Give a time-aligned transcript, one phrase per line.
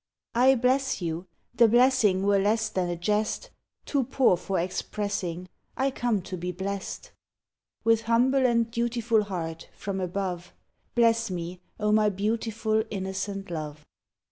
[0.33, 1.27] I bless you?
[1.53, 3.51] the blessing Were less than a jest
[3.85, 7.11] Too poor for expressing; I come to be blest,
[7.83, 10.53] With humble and dutiful Heart, from above:
[10.95, 13.85] Bless me, O my beautiful Innocent love!